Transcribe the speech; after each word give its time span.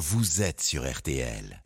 vous 0.00 0.40
êtes 0.40 0.62
sur 0.62 0.90
RTL. 0.90 1.62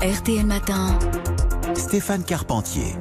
RTL 0.00 0.46
Matin. 0.46 0.98
Stéphane 1.76 2.24
Carpentier. 2.24 2.94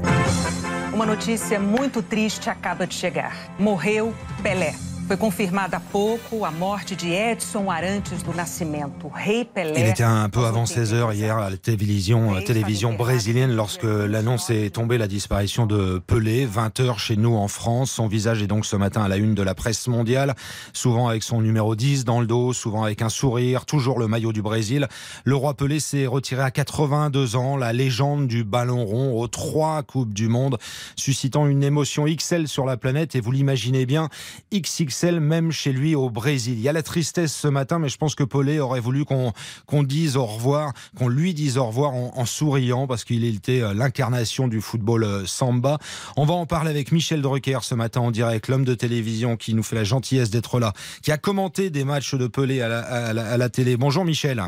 Uma 0.93 1.06
notícia 1.06 1.61
muito 1.61 2.03
triste 2.03 2.50
acaba 2.50 2.85
de 2.85 2.93
chegar. 2.93 3.32
Morreu 3.58 4.14
Pelé. 4.43 4.86
Foi 5.08 5.16
confirmada 5.16 5.77
há 5.77 5.80
pouco 5.80 6.43
a 6.43 6.51
morte 6.51 6.93
de 6.93 7.14
Edson 7.14 7.72
Arantes 7.72 8.21
do 8.23 8.34
Nascimento, 8.34 9.07
rei 9.07 9.45
Pelé. 9.45 9.80
Il 9.80 9.88
était 9.88 10.04
un 10.04 10.27
peu 10.27 10.43
avant 10.43 10.66
16 10.66 10.93
heures 10.93 11.13
hier 11.13 11.38
à 11.38 11.49
la 11.49 11.55
télévision, 11.55 12.36
euh, 12.36 12.41
télévision 12.41 12.91
brésilienne 12.91 13.55
lorsque 13.55 13.85
l'annonce 13.85 14.49
est 14.49 14.75
tombée 14.75 14.98
la 14.98 15.07
disparition 15.07 15.66
de 15.66 16.02
Pelé. 16.05 16.45
20 16.45 16.81
heures 16.81 16.99
chez 16.99 17.16
nous 17.16 17.35
en 17.35 17.48
France. 17.48 17.89
Son 17.91 18.07
visage 18.07 18.43
est 18.43 18.48
donc 18.48 18.66
ce 18.66 18.75
matin 18.75 19.02
à 19.02 19.07
la 19.07 19.16
une 19.16 19.34
de 19.34 19.41
la 19.43 19.55
presse 19.55 19.88
mondiale, 19.88 20.35
souvent 20.73 21.08
avec 21.08 21.23
son 21.23 21.39
numéro 21.39 21.77
10 21.77 22.03
dans 22.03 22.20
le 22.20 22.27
dos, 22.27 22.52
souvent 22.52 22.84
avec 22.84 23.02
un 23.02 23.08
sourire, 23.08 23.66
toujours 23.66 23.99
le 23.99 24.09
maillot 24.09 24.34
du 24.34 24.41
Brésil. 24.41 24.89
Le 25.23 25.35
roi 25.38 25.53
Pelé 25.53 25.80
s'est 25.80 26.05
retiré 26.05 26.41
à 26.41 26.52
82 26.52 27.38
ans, 27.38 27.55
la 27.55 27.71
légende 27.71 28.27
du 28.27 28.44
ballon 28.44 28.84
rond 28.84 29.17
aux 29.21 29.30
trois 29.30 29.84
coupes 29.84 30.13
du 30.13 30.27
monde, 30.27 30.58
suscitant 30.98 31.48
une 31.48 31.63
émotion 31.63 32.08
XL 32.13 32.49
sur 32.49 32.66
la 32.66 32.76
planète 32.76 33.16
et 33.16 33.21
vous 33.21 33.31
l'imaginez 33.31 33.85
bien, 33.85 34.09
XXL 34.53 34.96
même 35.03 35.51
chez 35.51 35.71
lui 35.71 35.95
au 35.95 36.09
Brésil. 36.09 36.55
Il 36.57 36.61
y 36.61 36.69
a 36.69 36.73
la 36.73 36.83
tristesse 36.83 37.33
ce 37.33 37.47
matin, 37.47 37.79
mais 37.79 37.89
je 37.89 37.97
pense 37.97 38.15
que 38.15 38.23
Pelé 38.23 38.59
aurait 38.59 38.79
voulu 38.79 39.05
qu'on 39.05 39.83
dise 39.83 40.17
au 40.17 40.25
revoir, 40.25 40.73
qu'on 40.97 41.07
lui 41.07 41.33
dise 41.33 41.57
au 41.57 41.65
revoir 41.65 41.93
en, 41.93 42.13
en 42.15 42.25
souriant, 42.25 42.87
parce 42.87 43.03
qu'il 43.03 43.23
était 43.23 43.61
euh, 43.61 43.73
l'incarnation 43.73 44.47
du 44.47 44.61
football 44.61 45.03
euh, 45.03 45.25
samba. 45.25 45.77
On 46.15 46.25
va 46.25 46.33
en 46.33 46.45
parler 46.45 46.70
avec 46.70 46.91
Michel 46.91 47.21
Drucker 47.21 47.59
ce 47.61 47.75
matin 47.75 48.01
en 48.01 48.11
direct, 48.11 48.47
l'homme 48.47 48.65
de 48.65 48.73
télévision 48.73 49.37
qui 49.37 49.53
nous 49.53 49.63
fait 49.63 49.75
la 49.75 49.83
gentillesse 49.83 50.29
d'être 50.29 50.59
là, 50.59 50.73
qui 51.01 51.11
a 51.11 51.17
commenté 51.17 51.70
des 51.70 51.84
matchs 51.84 52.15
de 52.15 52.27
Pelé 52.27 52.61
à 52.61 52.67
la, 52.67 52.79
à 52.79 53.13
la, 53.13 53.25
à 53.27 53.37
la 53.37 53.49
télé. 53.49 53.77
Bonjour 53.77 54.05
Michel. 54.05 54.43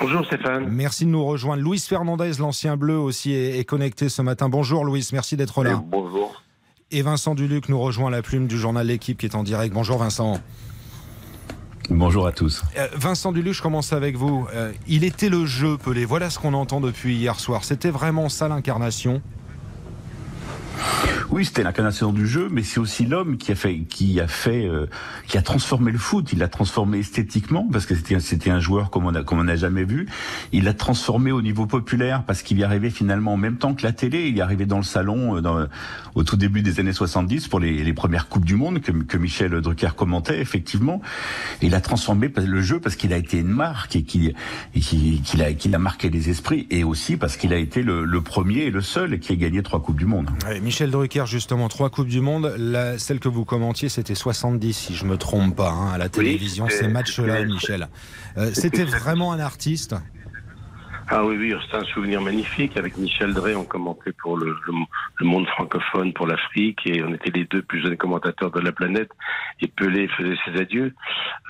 Bonjour 0.00 0.24
Stéphane. 0.26 0.66
Merci 0.70 1.04
de 1.04 1.10
nous 1.10 1.24
rejoindre. 1.24 1.62
Louis 1.62 1.78
Fernandez, 1.78 2.32
l'ancien 2.38 2.76
bleu 2.76 2.98
aussi, 2.98 3.32
est, 3.32 3.58
est 3.58 3.64
connecté 3.64 4.08
ce 4.08 4.22
matin. 4.22 4.48
Bonjour 4.48 4.84
Louis, 4.84 5.06
merci 5.12 5.36
d'être 5.36 5.62
là. 5.62 5.72
Et 5.72 5.88
bonjour. 5.88 6.42
Et 6.94 7.02
Vincent 7.02 7.34
Duluc 7.34 7.68
nous 7.68 7.80
rejoint 7.80 8.06
à 8.06 8.10
la 8.12 8.22
plume 8.22 8.46
du 8.46 8.56
journal 8.56 8.86
L'équipe 8.86 9.18
qui 9.18 9.26
est 9.26 9.34
en 9.34 9.42
direct. 9.42 9.74
Bonjour 9.74 9.98
Vincent. 9.98 10.38
Bonjour 11.90 12.24
à 12.24 12.30
tous. 12.30 12.62
Euh, 12.78 12.86
Vincent 12.94 13.32
Duluc, 13.32 13.52
je 13.52 13.62
commence 13.62 13.92
avec 13.92 14.14
vous. 14.14 14.46
Euh, 14.54 14.72
il 14.86 15.02
était 15.02 15.28
le 15.28 15.44
jeu, 15.44 15.76
Pelé. 15.76 16.04
Voilà 16.04 16.30
ce 16.30 16.38
qu'on 16.38 16.54
entend 16.54 16.80
depuis 16.80 17.16
hier 17.16 17.40
soir. 17.40 17.64
C'était 17.64 17.90
vraiment 17.90 18.28
ça 18.28 18.46
l'incarnation 18.46 19.22
oui, 21.34 21.44
c'était 21.44 21.64
l'incarnation 21.64 22.12
du 22.12 22.28
jeu, 22.28 22.48
mais 22.48 22.62
c'est 22.62 22.78
aussi 22.78 23.06
l'homme 23.06 23.38
qui 23.38 23.50
a 23.50 23.56
fait, 23.56 23.80
qui 23.80 24.20
a 24.20 24.28
fait, 24.28 24.68
euh, 24.68 24.86
qui 25.26 25.36
a 25.36 25.42
transformé 25.42 25.90
le 25.90 25.98
foot. 25.98 26.32
Il 26.32 26.38
l'a 26.38 26.46
transformé 26.46 27.00
esthétiquement 27.00 27.66
parce 27.72 27.86
que 27.86 27.96
c'était, 27.96 28.50
un 28.50 28.60
joueur 28.60 28.88
comme 28.88 29.04
on 29.04 29.14
a, 29.16 29.24
comme 29.24 29.40
on 29.40 29.44
n'a 29.44 29.56
jamais 29.56 29.82
vu. 29.82 30.06
Il 30.52 30.62
l'a 30.62 30.74
transformé 30.74 31.32
au 31.32 31.42
niveau 31.42 31.66
populaire 31.66 32.22
parce 32.22 32.44
qu'il 32.44 32.56
y 32.60 32.62
arrivait 32.62 32.90
finalement 32.90 33.32
en 33.32 33.36
même 33.36 33.56
temps 33.56 33.74
que 33.74 33.82
la 33.82 33.90
télé. 33.90 34.28
Il 34.28 34.36
y 34.36 34.40
arrivait 34.42 34.64
dans 34.64 34.76
le 34.76 34.84
salon 34.84 35.36
euh, 35.36 35.66
au 36.14 36.22
tout 36.22 36.36
début 36.36 36.62
des 36.62 36.78
années 36.78 36.92
70 36.92 37.48
pour 37.48 37.58
les, 37.58 37.92
premières 37.94 38.28
coupes 38.28 38.44
du 38.44 38.54
monde 38.54 38.80
que, 38.80 39.16
Michel 39.16 39.60
Drucker 39.60 39.96
commentait 39.96 40.40
effectivement. 40.40 41.02
Il 41.62 41.74
a 41.74 41.80
transformé 41.80 42.30
le 42.36 42.62
jeu 42.62 42.78
parce 42.78 42.94
qu'il 42.94 43.12
a 43.12 43.16
été 43.16 43.38
une 43.38 43.48
marque 43.48 43.96
et 43.96 44.04
qu'il, 44.04 44.34
a, 45.74 45.78
marqué 45.78 46.10
les 46.10 46.30
esprits 46.30 46.68
et 46.70 46.84
aussi 46.84 47.16
parce 47.16 47.36
qu'il 47.36 47.52
a 47.52 47.56
été 47.56 47.82
le, 47.82 48.20
premier 48.20 48.66
et 48.66 48.70
le 48.70 48.82
seul 48.82 49.18
qui 49.18 49.32
a 49.32 49.34
gagné 49.36 49.64
trois 49.64 49.82
coupes 49.82 49.98
du 49.98 50.06
monde. 50.06 50.30
Michel 50.62 50.92
Drucker, 50.92 51.23
justement, 51.26 51.68
trois 51.68 51.90
Coupes 51.90 52.08
du 52.08 52.20
Monde. 52.20 52.54
La, 52.58 52.98
celle 52.98 53.20
que 53.20 53.28
vous 53.28 53.44
commentiez, 53.44 53.88
c'était 53.88 54.14
70, 54.14 54.72
si 54.72 54.94
je 54.94 55.04
me 55.04 55.16
trompe 55.16 55.56
pas, 55.56 55.70
hein, 55.70 55.92
à 55.92 55.98
la 55.98 56.08
télévision, 56.08 56.64
Oui, 56.64 56.72
ces 56.72 56.88
matchs-là, 56.88 57.44
Michel. 57.44 57.88
Euh, 58.36 58.50
c'était 58.52 58.84
vraiment 58.84 59.32
un 59.32 59.40
artiste. 59.40 59.94
Ah 61.08 61.22
oui, 61.22 61.36
oui, 61.36 61.54
c'est 61.70 61.76
un 61.76 61.84
souvenir 61.84 62.20
magnifique. 62.22 62.76
Avec 62.78 62.96
Michel 62.96 63.34
Drey, 63.34 63.54
on 63.54 63.64
commentait 63.64 64.12
pour 64.12 64.38
le, 64.38 64.56
le, 64.66 64.72
le 65.18 65.26
monde 65.26 65.46
francophone, 65.48 66.12
pour 66.14 66.26
l'Afrique, 66.26 66.80
et 66.86 67.02
on 67.02 67.12
était 67.12 67.30
les 67.30 67.44
deux 67.44 67.62
plus 67.62 67.82
jeunes 67.82 67.96
commentateurs 67.96 68.50
de 68.50 68.60
la 68.60 68.72
planète. 68.72 69.10
Et 69.60 69.68
Pelé 69.68 70.08
faisait 70.08 70.36
ses 70.44 70.60
adieux. 70.60 70.94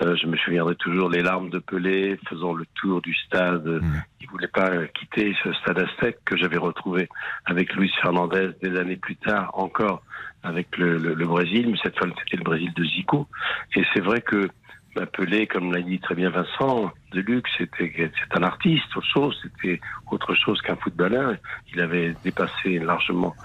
Euh, 0.01 0.15
je 0.21 0.27
me 0.27 0.35
souviendrai 0.37 0.75
toujours 0.75 1.09
les 1.09 1.21
larmes 1.21 1.49
de 1.49 1.59
Pelé 1.59 2.19
faisant 2.29 2.53
le 2.53 2.65
tour 2.75 3.01
du 3.01 3.13
stade. 3.15 3.65
Mm. 3.65 4.01
Il 4.21 4.27
voulait 4.27 4.49
pas 4.49 4.87
quitter 4.87 5.33
ce 5.43 5.53
stade 5.53 5.79
aztèque 5.79 6.17
que 6.25 6.35
j'avais 6.35 6.57
retrouvé 6.57 7.07
avec 7.45 7.73
Luis 7.75 7.91
Fernandez 8.01 8.49
des 8.61 8.77
années 8.77 8.97
plus 8.97 9.15
tard, 9.15 9.51
encore 9.53 10.01
avec 10.43 10.77
le, 10.77 10.97
le, 10.97 11.13
le 11.13 11.25
Brésil, 11.25 11.69
mais 11.69 11.77
cette 11.81 11.97
fois 11.97 12.07
c'était 12.23 12.37
le 12.37 12.43
Brésil 12.43 12.73
de 12.75 12.83
Zico. 12.83 13.27
Et 13.75 13.83
c'est 13.93 14.01
vrai 14.01 14.21
que 14.21 14.49
Pelé, 15.05 15.45
comme 15.45 15.73
l'a 15.73 15.81
dit 15.81 15.99
très 15.99 16.15
bien 16.15 16.29
Vincent, 16.29 16.91
de 17.11 17.19
luxe, 17.19 17.51
c'était 17.57 17.91
c'est 17.97 18.37
un 18.37 18.43
artiste, 18.43 18.85
autre 18.95 19.05
chose, 19.13 19.37
c'était 19.43 19.81
autre 20.09 20.33
chose 20.35 20.61
qu'un 20.61 20.77
footballeur. 20.77 21.35
Il 21.73 21.81
avait 21.81 22.15
dépassé 22.23 22.79
largement 22.79 23.35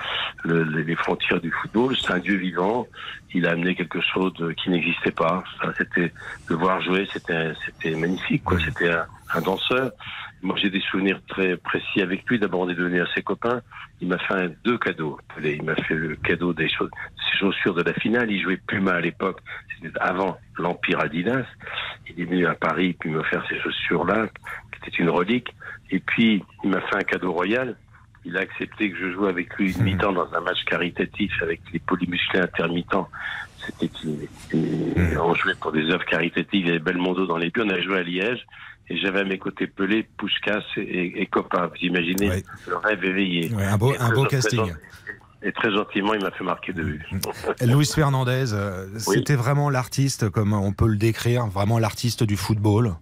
le- 0.45 0.63
le- 0.63 0.83
les 0.83 0.95
frontières 0.95 1.41
du 1.41 1.51
football. 1.51 1.97
C'est 1.97 2.13
un 2.13 2.21
dieu 2.21 2.37
vivant. 2.37 2.87
Il 3.35 3.47
a 3.47 3.51
amené 3.51 3.75
quelque 3.75 4.01
chose 4.01 4.33
de- 4.35 4.53
qui 4.53 4.71
n'existait 4.71 5.11
pas. 5.11 5.43
C'était 5.77 6.13
de 6.49 6.55
voir 6.55 6.81
jouer, 6.83 7.09
c'était 7.13 7.53
c'était 7.67 7.97
magnifique. 7.97 8.45
quoi. 8.45 8.59
C'était 8.61 8.91
un, 8.93 9.07
un 9.35 9.41
danseur. 9.41 9.93
Moi, 10.43 10.57
j'ai 10.61 10.71
des 10.71 10.81
souvenirs 10.81 11.21
très 11.29 11.57
précis 11.57 12.01
avec 12.01 12.25
lui. 12.29 12.39
D'abord, 12.39 12.61
on 12.61 12.69
est 12.71 12.75
devenu 12.75 13.01
à 13.03 13.07
ses 13.15 13.23
copains. 13.23 13.61
Il 14.01 14.09
m'a 14.09 14.19
fait 14.19 14.35
un- 14.35 14.51
deux 14.65 14.79
cadeaux. 14.79 15.19
Il 15.43 15.63
m'a 15.63 15.75
fait 15.75 15.95
le 15.95 16.17
cadeau 16.17 16.53
des 16.55 16.69
ses 16.69 17.39
chaussures 17.39 17.75
de 17.75 17.83
la 17.83 17.93
finale. 17.95 18.31
Il 18.31 18.43
jouait 18.43 18.57
Puma 18.67 18.93
à 18.93 19.01
l'époque. 19.01 19.41
C'était 19.83 19.99
avant 20.01 20.39
l'Empire 20.59 21.01
Adidas. 21.01 21.45
Il 22.09 22.21
est 22.21 22.25
venu 22.25 22.47
à 22.47 22.55
Paris 22.55 22.97
puis 22.99 23.11
me 23.11 23.23
faire 23.25 23.45
ces 23.49 23.59
chaussures-là, 23.61 24.29
qui 24.73 24.89
étaient 24.89 25.03
une 25.03 25.11
relique. 25.11 25.49
Et 25.91 25.99
puis, 26.01 26.43
il 26.65 26.71
m'a 26.71 26.81
fait 26.83 26.97
un 26.97 27.03
cadeau 27.03 27.33
royal. 27.33 27.77
Il 28.25 28.37
a 28.37 28.41
accepté 28.41 28.91
que 28.91 28.99
je 28.99 29.13
joue 29.13 29.27
avec 29.27 29.55
lui 29.57 29.73
une 29.73 29.83
mi-temps 29.83 30.13
dans 30.13 30.33
un 30.35 30.41
match 30.41 30.63
caritatif 30.65 31.33
avec 31.43 31.61
les 31.73 31.79
polymusclés 31.79 32.41
intermittents. 32.41 33.09
C'était 33.59 33.91
une- 34.05 35.19
on 35.19 35.35
jouait 35.35 35.55
pour 35.55 35.73
des 35.73 35.85
œuvres 35.91 36.05
caritatives. 36.05 36.61
Il 36.65 36.67
y 36.67 36.71
avait 36.71 36.79
Belmondo 36.79 37.27
dans 37.27 37.37
les 37.39 37.51
buts. 37.51 37.63
On 37.65 37.69
a 37.71 37.81
joué 37.81 37.99
à 37.99 38.03
Liège. 38.03 38.47
Et 38.91 38.97
j'avais 38.99 39.21
à 39.21 39.25
mes 39.25 39.39
côtés 39.39 39.67
Pelé, 39.69 40.07
Puskas 40.19 40.63
et, 40.77 41.23
et 41.23 41.27
Copain. 41.27 41.69
Vous 41.69 41.87
imaginez 41.87 42.29
Ouais. 42.29 42.43
le 42.69 42.77
rêve 42.77 43.05
éveillé. 43.05 43.55
Ouais, 43.55 43.65
un 43.65 43.79
beau, 43.79 43.93
Et 43.95 43.99
un 43.99 44.25
casting. 44.27 44.75
Et 45.43 45.53
très 45.53 45.73
gentiment, 45.73 46.13
il 46.13 46.23
m'a 46.23 46.31
fait 46.33 46.45
marquer 46.45 46.73
de 46.75 46.83
but. 46.83 47.03
Luis 47.63 47.87
Fernandez, 47.95 48.53
euh, 48.53 48.87
c'était 48.99 49.37
vraiment 49.37 49.71
l'artiste, 49.71 50.29
comme 50.29 50.53
on 50.53 50.73
peut 50.73 50.89
le 50.89 50.97
décrire, 50.99 51.47
vraiment 51.47 51.79
l'artiste 51.79 52.25
du 52.25 52.37
football? 52.37 52.97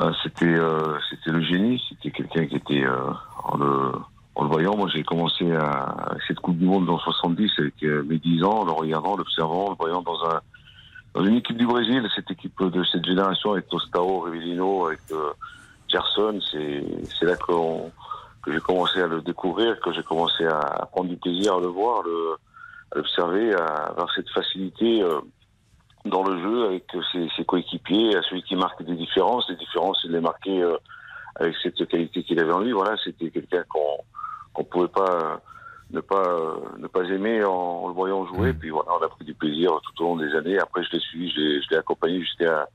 Ah, 0.00 0.10
c'était 0.22 0.46
euh, 0.46 0.96
c'était 1.10 1.30
le 1.30 1.42
génie, 1.42 1.80
c'était 1.88 2.10
quelqu'un 2.10 2.46
qui 2.46 2.56
était 2.56 2.84
euh, 2.84 2.96
en, 3.44 3.56
le, 3.58 3.92
en 4.34 4.42
le 4.44 4.48
voyant. 4.48 4.76
Moi, 4.76 4.88
j'ai 4.92 5.02
commencé 5.04 5.52
à, 5.52 5.66
à 5.68 6.14
cette 6.26 6.40
Coupe 6.40 6.56
du 6.58 6.64
Monde 6.66 6.86
dans 6.86 6.98
70 6.98 7.50
avec 7.58 7.74
euh, 7.84 8.02
mes 8.08 8.18
10 8.18 8.42
ans, 8.44 8.60
en 8.60 8.64
le 8.64 8.72
regardant, 8.72 9.16
l'observant, 9.16 9.66
en 9.66 9.70
le 9.70 9.76
voyant 9.76 10.02
dans 10.02 10.18
un 10.30 10.40
dans 11.18 11.24
une 11.24 11.38
équipe 11.38 11.56
du 11.56 11.66
Brésil, 11.66 12.08
cette 12.14 12.30
équipe 12.30 12.62
de 12.62 12.84
cette 12.84 13.04
génération 13.04 13.50
avec 13.50 13.66
Tostao, 13.66 14.20
Rivellino, 14.20 14.86
avec 14.86 15.00
euh, 15.10 15.32
Gerson. 15.88 16.38
C'est 16.52 17.24
là 17.24 17.34
que 17.34 17.52
j'ai 18.46 18.60
commencé 18.60 19.02
à 19.02 19.08
le 19.08 19.20
découvrir, 19.22 19.80
que 19.80 19.92
j'ai 19.92 20.04
commencé 20.04 20.46
à, 20.46 20.86
prendre 20.92 21.08
du 21.08 21.16
plaisir 21.16 21.56
à 21.56 21.60
le 21.60 21.66
voir, 21.66 22.04
le, 22.04 22.36
à 22.92 22.98
l'observer, 22.98 23.52
à 23.52 23.64
avoir 23.90 24.08
cette 24.14 24.30
facilité. 24.30 25.02
euh, 25.02 25.18
dans 26.04 26.22
le 26.22 26.40
jeu 26.40 26.66
avec 26.66 26.84
ses, 27.12 27.44
coéquipiers, 27.44 28.16
à 28.16 28.22
celui 28.22 28.44
qui 28.44 28.54
marque 28.54 28.82
des 28.84 28.94
différences. 28.94 29.50
Les 29.50 29.56
différences, 29.56 30.00
il 30.04 30.12
les 30.12 30.20
marquait 30.20 30.62
euh, 30.62 30.76
avec 31.34 31.56
cette 31.60 31.84
qualité 31.88 32.22
qu'il 32.22 32.38
avait 32.38 32.52
en 32.52 32.60
lui. 32.60 32.70
Voilà, 32.70 32.96
c'était 33.04 33.30
quelqu'un 33.30 33.64
qu'on 33.68 33.98
qu'on 34.54 34.64
pouvait 34.64 34.88
pas 34.88 35.40
ne 35.90 36.00
pas 36.00 36.22
euh, 36.22 36.56
ne 36.78 36.86
pas 36.86 37.02
aimer 37.04 37.44
en, 37.44 37.52
en 37.84 37.88
le 37.88 37.94
voyant 37.94 38.26
jouer. 38.26 38.52
Puis 38.52 38.70
voilà, 38.70 38.90
on 39.00 39.04
a 39.04 39.08
pris 39.08 39.24
du 39.24 39.34
plaisir 39.34 39.70
tout 39.82 40.02
au 40.04 40.08
long 40.08 40.16
des 40.16 40.34
années. 40.34 40.58
Après, 40.58 40.82
je 40.84 40.90
l'ai 40.92 41.00
suivi, 41.00 41.30
je 41.30 41.40
l'ai- 41.40 41.62
je 41.62 41.70
l'ai 41.70 41.76
accompagné 41.76 42.20
jusqu'à 42.20 42.68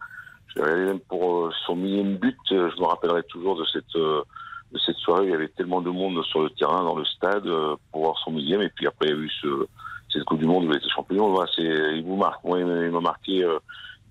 je 0.47 0.56
l'ai 0.56 0.62
regardé 0.63 0.85
même 0.85 1.00
pour 1.01 1.46
euh, 1.46 1.51
son 1.65 1.75
millième 1.75 2.15
but. 2.18 2.38
Euh, 2.51 2.69
Je 2.75 2.81
me 2.81 2.86
rappellerai 2.88 3.24
toujours 3.24 3.56
de 3.57 3.65
cette 3.65 3.95
de 3.95 4.80
cette 4.80 4.98
soirée. 4.98 5.25
Il 5.25 5.31
y 5.31 5.36
avait 5.36 5.48
tellement 5.50 5.81
de 5.81 5.89
monde 5.92 6.24
sur 6.25 6.42
le 6.42 6.50
terrain, 6.50 6.83
dans 6.83 6.95
le 6.95 7.06
stade, 7.06 7.48
pour 7.92 8.01
voir 8.06 8.18
son 8.24 8.31
millième. 8.31 8.62
Et 8.62 8.69
puis 8.69 8.88
après, 8.88 9.07
il 9.07 9.12
y 9.12 9.13
a 9.13 9.21
eu 9.21 9.30
ce 9.42 9.68
cette 10.10 10.24
Coupe 10.25 10.39
du 10.39 10.45
Monde 10.45 10.65
où 10.65 10.71
il 10.71 10.77
était 10.77 10.89
champion. 10.89 11.30
Voilà, 11.30 11.50
c'est, 11.56 11.63
il 11.98 12.04
vous 12.04 12.15
marque. 12.18 12.44
Moi, 12.44 12.60
il 12.60 12.65
m'a 12.65 13.00
marqué 13.00 13.44
euh, 13.44 13.57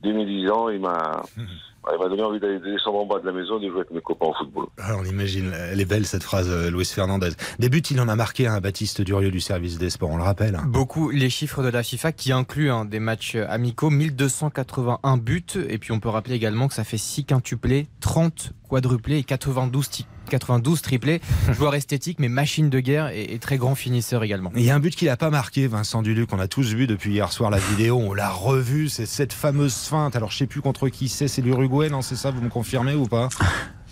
dès 0.02 0.12
mes 0.12 0.24
10 0.26 0.48
ans. 0.50 0.68
Il 0.68 0.80
m'a, 0.80 1.22
il 1.38 1.98
m'a 1.98 2.08
donné 2.08 2.22
envie 2.22 2.38
d'aller 2.40 2.58
descendre 2.60 2.98
en 3.00 3.06
bas 3.06 3.18
de 3.20 3.26
la 3.26 3.32
maison 3.32 3.58
et 3.58 3.64
de 3.64 3.68
jouer 3.70 3.80
avec 3.80 3.90
mes 3.90 4.00
copains 4.00 4.26
au 4.26 4.34
football. 4.34 4.66
Ah, 4.80 4.96
on 4.98 5.04
imagine, 5.04 5.52
elle 5.70 5.80
est 5.80 5.84
belle 5.84 6.06
cette 6.06 6.22
phrase, 6.22 6.48
euh, 6.50 6.70
Luis 6.70 6.84
Fernandez. 6.84 7.30
Des 7.58 7.68
buts, 7.68 7.78
il 7.90 8.00
en 8.00 8.08
a 8.08 8.16
marqué 8.16 8.46
un, 8.46 8.60
Baptiste 8.60 9.00
Durieux 9.02 9.30
du 9.30 9.40
service 9.40 9.78
des 9.78 9.90
sports, 9.90 10.10
on 10.10 10.16
le 10.16 10.22
rappelle. 10.22 10.54
hein. 10.54 10.64
Beaucoup 10.66 11.10
les 11.10 11.30
chiffres 11.30 11.62
de 11.62 11.68
la 11.68 11.82
FIFA 11.82 12.12
qui 12.12 12.30
incluent 12.32 12.70
hein, 12.70 12.84
des 12.84 13.00
matchs 13.00 13.34
amicaux, 13.36 13.90
1281 13.90 15.16
buts. 15.18 15.42
Et 15.68 15.78
puis 15.78 15.92
on 15.92 16.00
peut 16.00 16.08
rappeler 16.08 16.34
également 16.34 16.68
que 16.68 16.74
ça 16.74 16.84
fait 16.84 16.98
6 16.98 17.24
quintuplés, 17.24 17.86
30 18.00 18.52
quadruplés 18.68 19.18
et 19.18 19.24
92 19.24 19.88
ti- 19.88 20.06
92 20.32 20.80
triplés. 20.80 21.20
Joueur 21.52 21.74
esthétique, 21.74 22.18
mais 22.18 22.28
machine 22.28 22.70
de 22.70 22.80
guerre 22.80 23.08
et, 23.08 23.38
très 23.38 23.58
grand 23.58 23.74
finisseur 23.74 24.24
également. 24.24 24.50
Il 24.56 24.62
y 24.62 24.70
a 24.70 24.74
un 24.74 24.80
but 24.80 24.94
qu'il 24.94 25.08
n'a 25.08 25.16
pas 25.16 25.30
marqué, 25.30 25.66
Vincent 25.66 26.02
Duluc. 26.02 26.32
On 26.32 26.38
a 26.38 26.48
tous 26.48 26.74
vu 26.74 26.86
depuis 26.86 27.12
hier 27.12 27.32
soir 27.32 27.50
la 27.50 27.58
vidéo. 27.58 27.98
On 27.98 28.14
l'a 28.14 28.30
revu. 28.30 28.88
C'est 28.88 29.06
cette 29.06 29.32
fameuse 29.32 29.74
feinte. 29.74 30.16
Alors, 30.16 30.30
je 30.30 30.38
sais 30.38 30.46
plus 30.46 30.62
contre 30.62 30.88
qui 30.88 31.08
c'est. 31.08 31.28
C'est 31.28 31.42
l'Uruguay, 31.42 31.90
non 31.90 32.02
C'est 32.02 32.16
ça 32.16 32.30
Vous 32.30 32.40
me 32.40 32.48
confirmez 32.48 32.94
ou 32.94 33.06
pas? 33.06 33.28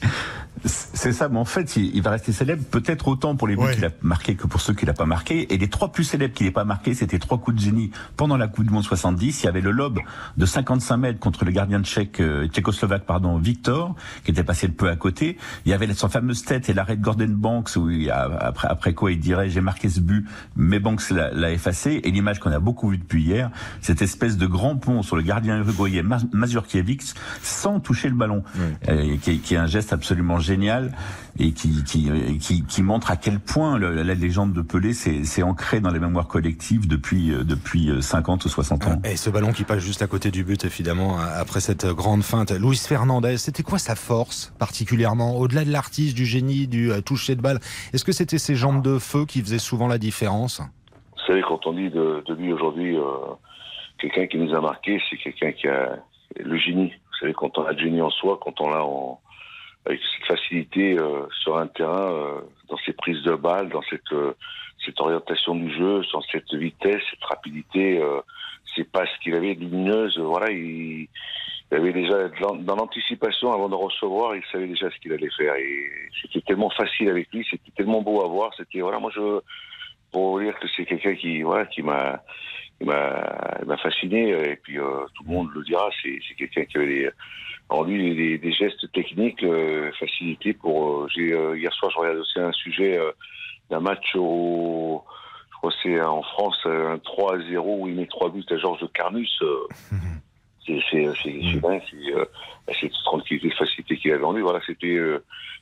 c'est 0.65 1.13
ça, 1.13 1.29
mais 1.29 1.39
en 1.39 1.45
fait, 1.47 1.77
il, 1.77 2.03
va 2.03 2.11
rester 2.11 2.33
célèbre 2.33 2.63
peut-être 2.71 3.09
autant 3.09 3.35
pour 3.35 3.49
les 3.49 3.57
buts 3.57 3.73
qu'il 3.73 3.85
a 3.85 3.91
marqués 4.03 4.35
que 4.35 4.47
pour 4.47 4.61
ceux 4.61 4.75
qu'il 4.75 4.89
n'a 4.89 4.95
pas 4.95 5.07
marqué. 5.07 5.53
Et 5.53 5.59
les 5.59 5.69
trois 5.69 5.91
plus 5.91 6.05
célèbres 6.05 6.35
qu'il 6.35 6.47
n'ait 6.47 6.53
pas 6.53 6.65
marqués, 6.65 6.93
c'était 6.93 7.19
trois 7.19 7.39
coups 7.39 7.57
de 7.57 7.63
génie 7.63 7.91
pendant 8.17 8.37
la 8.37 8.47
Coupe 8.47 8.67
du 8.67 8.71
Monde 8.71 8.85
70. 8.85 9.43
Il 9.43 9.47
y 9.47 9.49
avait 9.49 9.63
le 9.63 9.71
lob 9.71 9.99
de 10.37 10.47
55 10.47 10.97
mètres 10.99 11.19
contre 11.19 11.47
le 11.47 11.51
gardien 11.51 11.83
tchèque, 11.83 12.21
euh, 12.21 12.47
tchécoslovaque, 12.47 13.07
pardon, 13.07 13.39
Victor, 13.39 13.95
qui 14.25 14.33
était 14.33 14.45
passé 14.45 14.67
le 14.67 14.75
peu 14.75 14.91
à 14.91 14.97
côté. 14.97 15.39
Il 15.65 15.71
y 15.71 15.73
avait 15.73 15.93
son 15.95 16.11
fameuse 16.11 16.45
tête 16.45 16.69
et 16.69 16.75
l'arrêt 16.75 16.97
de 16.97 17.03
Gordon 17.03 17.31
Banks 17.31 17.71
où 17.77 17.89
il 17.89 18.11
après, 18.11 18.69
après 18.69 18.93
quoi 18.93 19.13
il 19.13 19.19
dirait 19.19 19.49
j'ai 19.49 19.61
marqué 19.61 19.89
ce 19.89 20.01
but, 20.01 20.27
mais 20.57 20.79
Banks 20.79 21.11
l'a 21.11 21.53
effacé. 21.53 22.01
Et 22.05 22.11
l'image 22.11 22.39
qu'on 22.39 22.53
a 22.53 22.61
beaucoup 22.61 22.91
vue 22.91 22.99
depuis 22.99 23.23
hier, 23.23 23.51
cette 23.81 24.03
espèce 24.03 24.37
de 24.37 24.47
grand 24.47 24.77
pont 24.77 25.03
sur 25.03 25.17
le 25.17 25.23
gardien 25.23 25.59
uruguayen 25.59 26.03
Mazurkiewicz 26.33 27.15
sans 27.43 27.81
toucher 27.81 28.09
le 28.09 28.15
ballon, 28.15 28.43
euh, 28.89 29.17
qui, 29.23 29.39
qui 29.39 29.55
est 29.55 29.59
un 29.59 29.67
geste 29.67 29.93
absolument 29.93 30.39
génial 30.39 30.50
et 31.39 31.53
qui, 31.53 31.85
qui, 31.85 32.65
qui, 32.67 32.83
montre 32.83 33.11
à 33.11 33.17
quel 33.17 33.39
point 33.39 33.79
la 33.79 34.15
légende 34.15 34.53
de 34.53 34.63
Pelé 34.63 34.93
s'est 34.93 35.43
ancrée 35.43 35.81
dans 35.81 35.91
les 35.91 36.01
mémoires 36.01 36.27
collectives 36.27 36.89
depuis, 36.89 37.33
euh, 37.33 37.45
depuis 37.45 37.91
50 38.01 38.43
euh, 38.43 38.47
ou 38.47 38.49
60 38.49 38.87
ans. 38.87 39.03
Et 39.05 39.17
ce 39.17 39.31
ballon 39.31 39.53
qui 39.53 39.65
passe 39.65 39.79
juste 39.79 40.03
à 40.03 40.07
côté 40.07 40.31
du 40.31 40.45
but, 40.45 40.65
évidemment, 40.65 41.19
après 41.19 41.61
cette 41.61 41.87
grande 41.87 42.23
feinte. 42.23 42.53
Luis 42.53 42.77
Fernandez, 42.77 43.37
c'était 43.37 43.63
quoi 43.63 43.79
sa 43.79 43.95
force 43.95 44.53
particulièrement 44.59 45.37
Au-delà 45.37 45.65
de 45.65 45.71
l'artiste, 45.71 46.17
du 46.17 46.27
génie, 46.27 46.67
du 46.67 46.91
euh, 46.91 47.01
toucher 47.01 47.37
de 47.37 47.43
balle, 47.43 47.61
est-ce 47.93 48.05
que 48.05 48.13
c'était 48.13 48.39
ses 48.39 48.55
jambes 48.55 48.83
de 48.83 48.99
feu 48.99 49.25
qui 49.27 49.41
faisaient 49.41 49.59
souvent 49.59 49.87
la 49.87 49.99
différence? 49.99 50.61
Vous 51.15 51.27
savez, 51.27 51.43
quand 51.43 51.67
on 51.67 51.73
dit 51.73 51.91
de, 51.91 52.25
lui 52.35 52.53
aujourd'hui, 52.53 52.97
quelqu'un 53.99 54.27
qui 54.27 54.39
nous 54.39 54.55
a 54.55 54.61
marqué, 54.61 55.01
c'est 55.09 55.17
quelqu'un 55.17 55.53
qui 55.53 55.69
a 55.69 55.97
le 56.37 56.59
génie. 56.59 56.89
Vous 56.89 57.19
savez, 57.21 57.33
quand 57.35 57.57
on 57.59 57.65
a 57.65 57.73
le 57.73 57.79
génie 57.79 58.01
en 58.01 58.11
soi, 58.11 58.39
quand 58.43 58.61
on 58.61 58.71
l'a 58.71 58.85
en 58.85 59.21
avec 59.87 60.01
cette 60.01 60.27
facilité 60.27 60.99
euh, 60.99 61.27
sur 61.43 61.57
un 61.57 61.67
terrain, 61.67 62.13
euh, 62.13 62.41
dans 62.69 62.77
ses 62.79 62.93
prises 62.93 63.23
de 63.23 63.35
balles, 63.35 63.69
dans 63.71 63.83
cette, 63.83 64.13
euh, 64.13 64.35
cette 64.85 65.01
orientation 65.01 65.55
du 65.55 65.73
jeu, 65.75 66.03
dans 66.13 66.23
cette 66.23 66.53
vitesse, 66.55 67.03
cette 67.11 67.25
rapidité, 67.25 68.03
ces 68.75 68.85
passes 68.85 69.11
qu'il 69.23 69.35
avait 69.35 69.55
lumineuses. 69.55 70.19
Voilà, 70.19 70.51
il, 70.51 71.09
il 71.71 71.77
avait 71.77 71.93
déjà 71.93 72.29
dans 72.29 72.77
l'anticipation 72.77 73.53
avant 73.53 73.69
de 73.69 73.75
recevoir, 73.75 74.35
il 74.35 74.43
savait 74.51 74.67
déjà 74.67 74.91
ce 74.91 74.99
qu'il 74.99 75.13
allait 75.13 75.31
faire. 75.37 75.55
Et 75.55 75.91
c'était 76.21 76.41
tellement 76.41 76.71
facile 76.71 77.09
avec 77.09 77.33
lui, 77.33 77.47
c'était 77.49 77.71
tellement 77.77 78.03
beau 78.03 78.25
à 78.25 78.29
voir. 78.29 78.53
C'était 78.57 78.81
voilà, 78.81 78.99
moi 78.99 79.11
je 79.15 79.41
pour 80.11 80.33
vous 80.33 80.43
dire 80.43 80.59
que 80.59 80.67
c'est 80.77 80.85
quelqu'un 80.85 81.15
qui 81.15 81.43
voilà 81.43 81.67
qui 81.67 81.83
m'a 81.83 82.23
m'a 82.87 83.77
fasciné 83.83 84.31
et 84.31 84.57
puis 84.57 84.77
tout 85.15 85.25
le 85.25 85.33
monde 85.33 85.51
le 85.55 85.63
dira. 85.65 85.89
C'est 86.03 86.35
quelqu'un 86.37 86.65
qui 86.65 86.77
avait 86.79 86.87
des 86.87 87.11
en 87.71 87.85
lui 87.85 88.39
des, 88.39 88.53
gestes 88.53 88.91
techniques 88.93 89.43
euh, 89.45 89.91
facilités 89.99 90.53
pour. 90.53 91.05
Euh, 91.05 91.09
euh, 91.19 91.57
hier 91.57 91.73
soir, 91.73 91.91
je 91.93 91.99
regardais 91.99 92.21
aussi 92.21 92.39
un 92.39 92.53
sujet 92.53 92.99
d'un 93.71 93.81
match 93.81 94.15
au. 94.17 95.05
C'est 95.83 96.01
en 96.01 96.23
France 96.23 96.59
un 96.65 96.99
3 96.99 97.39
0 97.51 97.81
où 97.81 97.89
il 97.89 97.95
met 97.95 98.07
trois 98.07 98.31
buts 98.31 98.45
à 98.51 98.57
Georges 98.57 98.87
Carnus. 98.95 99.43
c'est 100.67 100.81
c'est 100.91 101.61
dingue. 101.61 101.83
C'est 101.91 102.75
cette 102.81 102.93
tranquillité, 103.05 103.51
facilité 103.51 103.97
qu'il 103.97 104.13
avait 104.13 104.25
en 104.25 104.33
lui. 104.33 104.43
Voilà, 104.43 104.61
c'était 104.67 104.99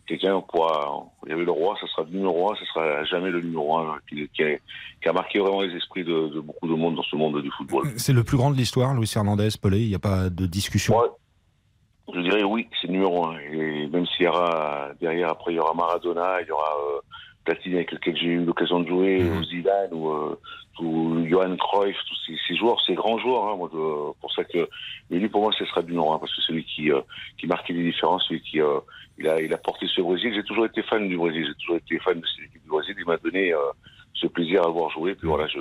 quelqu'un 0.07 0.41
pour. 0.41 1.13
Il 1.27 1.31
y 1.31 1.33
avait 1.33 1.45
le 1.45 1.51
roi, 1.51 1.77
ça 1.81 1.87
sera 1.87 2.03
le 2.03 2.17
numéro 2.17 2.51
un, 2.51 2.57
ça 2.57 2.65
sera 2.73 3.05
jamais 3.05 3.31
le 3.31 3.41
numéro 3.41 3.79
un, 3.79 3.99
qui, 4.09 4.29
qui, 4.35 4.43
a, 5.09 5.13
marqué 5.13 5.39
vraiment 5.39 5.63
les 5.63 5.75
esprits 5.77 6.05
de, 6.05 6.41
beaucoup 6.41 6.69
de 6.69 6.75
monde 6.75 6.97
dans 6.97 7.03
ce 7.03 7.17
monde 7.17 7.41
du 7.43 7.51
football. 7.51 7.89
C'est 7.97 8.13
le 8.13 8.25
plus 8.25 8.37
grand 8.37 8.51
de 8.51 8.57
l'histoire, 8.57 8.95
Luis 8.95 9.07
Fernandez, 9.07 9.49
Pelé. 9.61 9.81
Il 9.81 9.89
n'y 9.89 9.95
a 9.95 10.01
pas 10.01 10.31
de 10.31 10.47
discussion? 10.47 10.95
Je 12.15 12.21
dirais 12.21 12.43
oui, 12.43 12.67
c'est 12.81 12.89
numéro 12.89 13.27
un. 13.27 13.39
Et 13.39 13.87
même 13.89 14.07
s'il 14.07 14.25
y 14.25 14.29
aura 14.29 14.91
derrière, 15.01 15.31
après, 15.31 15.53
il 15.53 15.57
y 15.57 15.59
aura 15.59 15.75
Maradona, 15.75 16.41
il 16.41 16.49
y 16.49 16.51
aura 16.51 16.65
euh, 16.65 17.01
Avec 17.49 17.93
lequel 17.93 18.17
j'ai 18.17 18.27
eu 18.27 18.45
l'occasion 18.45 18.81
de 18.81 18.89
jouer, 18.89 19.23
mmh. 19.23 19.39
ou 19.39 19.45
Zidane, 19.45 19.93
ou, 19.93 20.11
euh, 20.11 20.39
ou 20.81 21.27
Johan 21.29 21.57
Cruyff, 21.57 21.97
tous 22.09 22.37
ces, 22.47 22.57
joueurs, 22.57 22.81
ces 22.87 22.95
grands 22.95 23.19
joueurs. 23.19 23.49
Hein, 23.49 23.57
moi, 23.57 23.69
de, 23.73 24.13
pour 24.21 24.33
ça 24.35 24.45
que, 24.45 24.69
mais 25.11 25.19
lui, 25.19 25.29
pour 25.29 25.43
moi, 25.43 25.53
ce 25.59 25.65
sera 25.65 25.83
du 25.83 25.93
numéro 25.93 26.13
un, 26.13 26.19
parce 26.19 26.35
que 26.35 26.43
c'est 26.47 26.53
lui 26.53 26.65
qui, 26.65 26.93
euh, 26.93 27.01
qui 27.39 27.47
marquait 27.47 27.73
les 27.73 27.85
différences, 27.85 28.25
celui 28.29 28.43
qui, 28.43 28.61
euh, 28.61 28.81
il 29.19 29.29
a, 29.29 29.41
il 29.41 29.53
a 29.53 29.59
porté 29.59 29.87
ce 29.87 30.01
Brésil. 30.01 30.33
J'ai 30.35 30.45
toujours 30.45 30.67
été 30.67 30.83
fan 30.83 31.09
du 31.09 31.17
Brésil, 31.17 31.47
j'ai 31.47 31.55
toujours 31.55 31.77
été 31.77 31.99
fan 31.99 32.21
de 32.21 32.27
cette 32.27 32.47
équipe 32.47 32.63
du 32.63 32.69
Brésil. 32.69 32.95
Il 32.99 33.07
m'a 33.07 33.17
donné 33.17 33.53
plaisir 34.39 34.65
à 34.65 34.71
voir 34.71 34.91
jouer. 34.91 35.15
Puis 35.15 35.27
voilà, 35.27 35.47
je, 35.49 35.59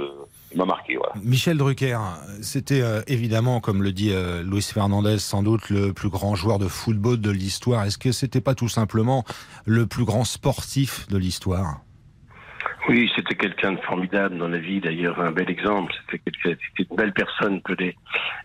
m'a 0.56 0.65
marqué. 0.65 0.97
Voilà. 0.97 1.13
Michel 1.24 1.57
Drucker, 1.57 1.97
c'était 2.41 2.81
euh, 2.81 3.01
évidemment, 3.07 3.59
comme 3.59 3.81
le 3.81 3.91
dit 3.91 4.12
euh, 4.12 4.44
Luis 4.44 4.62
Fernandez, 4.62 5.18
sans 5.18 5.41
doute 5.41 5.69
le 5.69 5.94
plus 5.94 6.09
grand 6.09 6.35
joueur 6.35 6.59
de 6.59 6.68
football 6.68 7.19
de 7.19 7.31
l'histoire. 7.31 7.83
Est-ce 7.85 7.97
que 7.97 8.12
c'était 8.12 8.41
pas 8.41 8.53
tout 8.56 8.69
simplement 8.69 9.24
le 9.65 9.88
plus 9.88 10.06
grand 10.06 10.25
sportif 10.25 11.07
de 11.07 11.18
l'histoire? 11.18 11.81
Oui, 12.88 13.12
c'était 13.16 13.36
quelqu'un 13.36 13.74
de 13.74 13.81
formidable 13.81 14.38
dans 14.38 14.48
la 14.48 14.60
vie, 14.60 14.80
d'ailleurs, 14.80 15.19
un 15.19 15.31
bel 15.31 15.50
exemple. 15.50 15.94
C'était 16.10 16.31
une 16.80 16.95
belle 16.95 17.12
personne, 17.12 17.62
peut-être. 17.62 17.98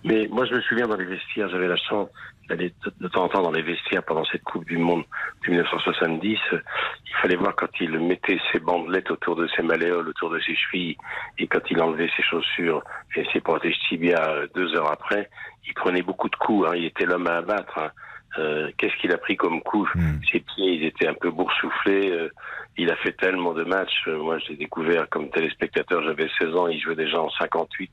Mais 0.05 0.27
moi, 0.31 0.47
je 0.47 0.55
me 0.55 0.61
souviens 0.62 0.89
dans 0.89 0.97
les 0.97 1.05
vestiaires, 1.05 1.49
j'avais 1.49 1.69
la 1.69 1.77
chance 1.77 2.09
d'aller 2.49 2.75
de 3.00 3.09
temps 3.09 3.25
en 3.25 3.29
temps 3.29 3.43
dans 3.43 3.53
les 3.53 3.62
vestiaires 3.62 4.03
pendant 4.03 4.25
cette 4.25 4.43
Coupe 4.43 4.67
du 4.67 4.79
Monde 4.79 5.05
de 5.44 5.50
1970. 5.50 6.39
Il 6.53 7.15
fallait 7.21 7.37
voir 7.37 7.55
quand 7.55 7.69
il 7.81 7.97
mettait 8.00 8.39
ses 8.50 8.59
bandelettes 8.59 9.12
autour 9.12 9.37
de 9.37 9.47
ses 9.56 9.62
malléoles, 9.62 10.09
autour 10.09 10.31
de 10.31 10.41
ses 10.41 10.56
chevilles, 10.56 10.97
et 11.39 11.47
quand 11.47 11.71
il 11.71 11.81
enlevait 11.81 12.11
ses 12.17 12.23
chaussures 12.25 12.83
et 13.15 13.25
ses 13.33 13.41
protèges 13.41 13.79
tibia 13.89 14.29
euh, 14.29 14.49
deux 14.56 14.75
heures 14.75 14.91
après, 14.91 15.31
il 15.67 15.75
prenait 15.75 16.03
beaucoup 16.03 16.29
de 16.29 16.37
coups. 16.37 16.69
Hein. 16.69 16.73
Il 16.75 16.87
était 16.87 17.06
l'homme 17.06 17.29
à 17.29 17.37
abattre. 17.37 17.79
Hein. 17.79 17.91
Euh, 18.38 18.70
qu'est-ce 18.79 18.96
qu'il 18.96 19.12
a 19.12 19.19
pris 19.19 19.37
comme 19.37 19.61
coup 19.62 19.88
hmm. 19.94 20.20
Ses 20.31 20.40
pieds, 20.40 20.75
ils 20.75 20.84
étaient 20.84 21.08
un 21.08 21.14
peu 21.14 21.31
boursouflés. 21.31 22.11
Euh, 22.11 22.31
il 22.79 22.90
a 22.90 22.96
fait 22.96 23.12
tellement 23.12 23.52
de 23.52 23.64
matchs. 23.64 24.05
Euh, 24.08 24.19
moi, 24.19 24.38
j'ai 24.38 24.56
découvert 24.56 25.08
comme 25.11 25.31
téléspectateur, 25.31 26.02
j'avais 26.02 26.29
16 26.40 26.55
ans, 26.56 26.69
il 26.69 26.81
jouait 26.81 26.96
déjà 26.96 27.20
en 27.20 27.31
58. 27.31 27.90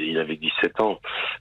il 0.00 0.18
avait 0.18 0.36
17 0.36 0.80
ans. 0.80 0.98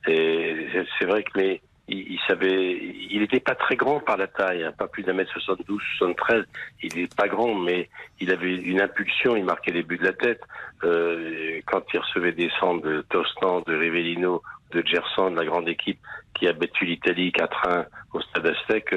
Et 0.08 0.68
c'est 1.00 1.06
vrai 1.06 1.24
que 1.24 1.32
mais 1.36 1.62
il, 1.90 2.20
savait, 2.28 2.78
il 3.10 3.22
n'était 3.22 3.40
pas 3.40 3.56
très 3.56 3.78
grand 3.78 4.02
par 4.02 4.18
la 4.18 4.28
taille, 4.28 4.64
hein, 4.64 4.74
pas 4.78 4.88
plus 4.88 5.04
d'un 5.04 5.14
mètre 5.14 5.32
72, 5.32 5.82
73. 5.98 6.44
Il 6.84 6.96
n'est 6.96 7.08
pas 7.08 7.28
grand, 7.28 7.56
mais 7.56 7.90
il 8.20 8.32
avait 8.32 8.56
une 8.56 8.82
impulsion, 8.82 9.38
il 9.38 9.46
marquait 9.46 9.72
les 9.72 9.84
buts 9.84 9.98
de 9.98 10.04
la 10.04 10.14
tête. 10.14 10.42
quand 10.82 11.84
il 11.94 12.00
recevait 12.00 12.34
des 12.34 12.52
centres 12.60 12.86
de 12.86 13.02
Tostan, 13.10 13.62
de 13.66 13.74
Rivellino 13.74 14.44
de 14.72 14.84
Gerson, 14.86 15.30
la 15.30 15.46
grande 15.46 15.68
équipe 15.70 16.00
qui 16.34 16.48
a 16.48 16.54
battu 16.54 16.86
l'Italie 16.86 17.32
4-1 17.32 17.86
au 18.14 18.22
Stade 18.22 18.48
Aztec, 18.48 18.94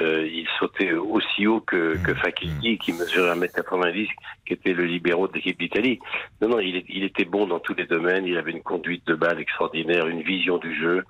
euh, 0.00 0.26
il 0.26 0.46
sautait 0.58 0.92
aussi 0.94 1.46
haut 1.46 1.60
que, 1.60 1.96
que 1.98 2.12
mmh. 2.12 2.78
qui 2.78 2.92
mesurait 2.92 3.34
1m90, 3.36 4.08
qui 4.46 4.52
était 4.52 4.72
le 4.72 4.84
libéraux 4.84 5.28
de 5.28 5.34
l'équipe 5.34 5.58
d'Italie. 5.58 6.00
Non, 6.40 6.48
non, 6.48 6.60
il, 6.60 6.84
il, 6.88 7.04
était 7.04 7.24
bon 7.24 7.46
dans 7.46 7.60
tous 7.60 7.74
les 7.74 7.86
domaines, 7.86 8.24
il 8.24 8.36
avait 8.36 8.50
une 8.52 8.62
conduite 8.62 9.06
de 9.06 9.14
balle 9.14 9.38
extraordinaire, 9.40 10.06
une 10.06 10.22
vision 10.22 10.58
du 10.58 10.74
jeu. 10.80 11.04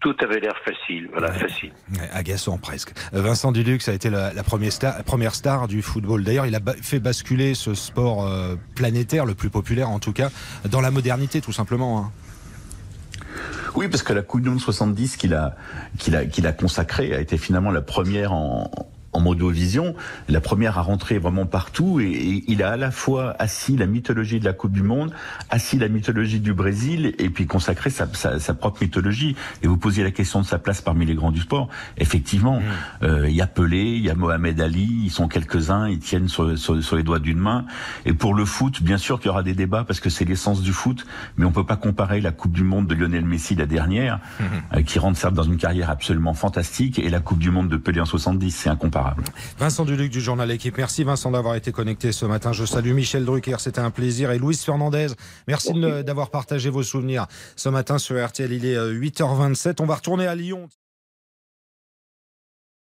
Tout, 0.00 0.16
avait 0.20 0.40
l'air 0.40 0.56
facile, 0.64 1.08
voilà, 1.12 1.32
facile. 1.32 1.70
agaçant 2.12 2.58
presque. 2.58 2.92
Euh, 3.14 3.22
Vincent 3.22 3.52
Duluc, 3.52 3.80
ça 3.80 3.92
a 3.92 3.94
été 3.94 4.10
la, 4.10 4.32
première, 4.42 4.72
star, 4.72 5.04
première 5.04 5.36
star 5.36 5.68
du 5.68 5.82
football. 5.82 6.24
D'ailleurs, 6.24 6.46
il 6.46 6.54
a 6.56 6.60
fait 6.82 6.98
basculer 6.98 7.54
ce 7.54 7.74
sport 7.74 8.26
euh, 8.26 8.56
planétaire, 8.74 9.24
le 9.24 9.36
plus 9.36 9.50
populaire 9.50 9.88
en 9.88 10.00
tout 10.00 10.12
cas, 10.12 10.30
dans 10.68 10.80
la 10.80 10.90
modernité 10.90 11.40
tout 11.40 11.52
simplement. 11.52 12.00
Hein. 12.00 12.12
Oui, 13.74 13.88
parce 13.88 14.02
que 14.02 14.12
la 14.12 14.22
Coupe 14.22 14.42
du 14.42 14.48
Monde 14.48 14.60
70 14.60 15.16
qu'il 15.16 15.34
a, 15.34 15.56
qu'il 15.98 16.16
a, 16.16 16.24
qu'il 16.24 16.46
a 16.46 16.52
consacrée 16.52 17.14
a 17.14 17.20
été 17.20 17.36
finalement 17.36 17.70
la 17.70 17.82
première 17.82 18.32
en, 18.32 18.70
en 19.18 19.20
modovision, 19.20 19.94
la 20.28 20.40
première 20.40 20.78
à 20.78 20.82
rentrer 20.82 21.18
vraiment 21.18 21.44
partout, 21.44 22.00
et, 22.00 22.44
il 22.46 22.62
a 22.62 22.70
à 22.70 22.76
la 22.76 22.90
fois 22.90 23.34
assis 23.38 23.76
la 23.76 23.86
mythologie 23.86 24.38
de 24.38 24.44
la 24.44 24.52
Coupe 24.52 24.72
du 24.72 24.82
Monde, 24.82 25.12
assis 25.50 25.78
la 25.78 25.88
mythologie 25.88 26.40
du 26.40 26.54
Brésil, 26.54 27.14
et 27.18 27.28
puis 27.28 27.46
consacré 27.46 27.90
sa, 27.90 28.06
sa, 28.12 28.54
propre 28.54 28.82
mythologie. 28.82 29.34
Et 29.62 29.66
vous 29.66 29.76
posiez 29.76 30.04
la 30.04 30.12
question 30.12 30.40
de 30.40 30.46
sa 30.46 30.58
place 30.58 30.80
parmi 30.80 31.04
les 31.04 31.14
grands 31.14 31.32
du 31.32 31.40
sport. 31.40 31.68
Effectivement, 31.96 32.60
mm. 32.60 33.04
euh, 33.04 33.28
il 33.28 33.34
y 33.34 33.42
a 33.42 33.46
Pelé, 33.46 33.82
il 33.96 34.04
y 34.04 34.10
a 34.10 34.14
Mohamed 34.14 34.60
Ali, 34.60 34.88
ils 35.04 35.10
sont 35.10 35.26
quelques-uns, 35.26 35.88
ils 35.88 35.98
tiennent 35.98 36.28
sur, 36.28 36.56
sur, 36.56 36.96
les 36.96 37.02
doigts 37.02 37.18
d'une 37.18 37.38
main. 37.38 37.64
Et 38.06 38.12
pour 38.12 38.34
le 38.34 38.44
foot, 38.44 38.82
bien 38.82 38.98
sûr 38.98 39.18
qu'il 39.18 39.26
y 39.26 39.30
aura 39.30 39.42
des 39.42 39.54
débats 39.54 39.84
parce 39.84 40.00
que 40.00 40.10
c'est 40.10 40.24
l'essence 40.24 40.62
du 40.62 40.72
foot, 40.72 41.06
mais 41.36 41.44
on 41.44 41.52
peut 41.52 41.66
pas 41.66 41.76
comparer 41.76 42.20
la 42.20 42.30
Coupe 42.30 42.52
du 42.52 42.62
Monde 42.62 42.86
de 42.86 42.94
Lionel 42.94 43.24
Messi, 43.24 43.56
la 43.56 43.66
dernière, 43.66 44.20
mm-hmm. 44.40 44.78
euh, 44.78 44.82
qui 44.82 44.98
rentre 44.98 45.18
certes 45.18 45.34
dans 45.34 45.42
une 45.42 45.56
carrière 45.56 45.90
absolument 45.90 46.34
fantastique, 46.34 46.98
et 46.98 47.10
la 47.10 47.20
Coupe 47.20 47.38
du 47.38 47.50
Monde 47.50 47.68
de 47.68 47.76
Pelé 47.76 48.00
en 48.00 48.04
70, 48.04 48.50
c'est 48.50 48.68
incomparable. 48.68 49.07
Vincent 49.58 49.84
Duluc 49.84 50.10
du 50.10 50.20
journal 50.20 50.50
Équipe, 50.50 50.76
merci 50.78 51.04
Vincent 51.04 51.30
d'avoir 51.30 51.54
été 51.54 51.72
connecté 51.72 52.12
ce 52.12 52.26
matin. 52.26 52.52
Je 52.52 52.64
salue 52.64 52.92
Michel 52.92 53.24
Drucker, 53.24 53.56
c'était 53.58 53.80
un 53.80 53.90
plaisir. 53.90 54.30
Et 54.30 54.38
Louis 54.38 54.56
Fernandez, 54.56 55.08
merci, 55.46 55.72
merci. 55.74 56.04
d'avoir 56.04 56.30
partagé 56.30 56.70
vos 56.70 56.82
souvenirs 56.82 57.26
ce 57.56 57.68
matin 57.68 57.98
sur 57.98 58.24
RTL. 58.24 58.52
Il 58.52 58.64
est 58.64 58.76
8h27. 58.76 59.68
Euh, 59.68 59.74
On 59.80 59.86
va 59.86 59.96
retourner 59.96 60.26
à 60.26 60.34
Lyon. 60.34 60.68